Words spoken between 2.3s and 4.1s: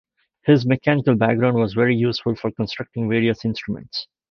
for constructing various instruments.